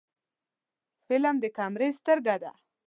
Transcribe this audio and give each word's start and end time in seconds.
فلم 1.07 1.35
د 1.43 1.45
کیمرې 1.57 1.89
سترګه 1.99 2.35
ده 2.43 2.51